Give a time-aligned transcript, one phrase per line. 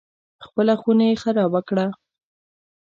[0.45, 1.85] خپله خونه یې خرابه کړه.